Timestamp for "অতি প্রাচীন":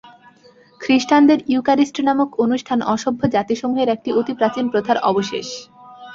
4.11-4.65